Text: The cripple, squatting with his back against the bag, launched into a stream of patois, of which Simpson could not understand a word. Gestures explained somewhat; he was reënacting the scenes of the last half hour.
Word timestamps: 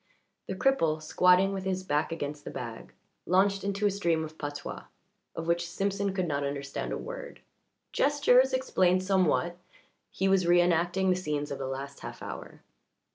The 0.47 0.55
cripple, 0.55 0.99
squatting 0.99 1.53
with 1.53 1.63
his 1.63 1.83
back 1.83 2.11
against 2.11 2.43
the 2.43 2.49
bag, 2.49 2.95
launched 3.27 3.63
into 3.63 3.85
a 3.85 3.91
stream 3.91 4.23
of 4.25 4.35
patois, 4.35 4.85
of 5.35 5.45
which 5.45 5.69
Simpson 5.69 6.11
could 6.11 6.27
not 6.27 6.43
understand 6.43 6.91
a 6.91 6.97
word. 6.97 7.39
Gestures 7.93 8.51
explained 8.51 9.03
somewhat; 9.03 9.57
he 10.09 10.27
was 10.27 10.45
reënacting 10.45 11.09
the 11.09 11.15
scenes 11.15 11.51
of 11.51 11.59
the 11.59 11.67
last 11.67 11.99
half 11.99 12.23
hour. 12.23 12.63